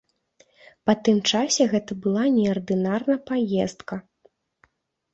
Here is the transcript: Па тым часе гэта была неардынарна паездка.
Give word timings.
Па 0.89 0.95
тым 1.07 1.17
часе 1.33 1.69
гэта 1.75 1.99
была 2.07 2.25
неардынарна 2.41 3.15
паездка. 3.31 4.03